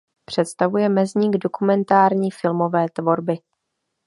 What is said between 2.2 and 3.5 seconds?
filmové tvorby.